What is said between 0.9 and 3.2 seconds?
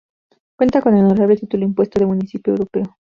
el honorable título impuesto de "Municipio Europeo".